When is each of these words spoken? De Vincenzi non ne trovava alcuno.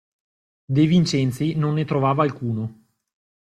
De 0.67 0.87
Vincenzi 0.87 1.53
non 1.53 1.75
ne 1.75 1.85
trovava 1.85 2.23
alcuno. 2.23 2.87